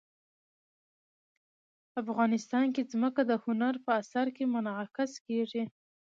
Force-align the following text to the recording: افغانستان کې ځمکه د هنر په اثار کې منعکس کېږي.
افغانستان 2.01 2.65
کې 2.75 2.81
ځمکه 2.91 3.21
د 3.29 3.31
هنر 3.43 3.73
په 3.85 3.91
اثار 4.01 4.27
کې 4.35 4.43
منعکس 4.53 5.11
کېږي. 5.25 5.63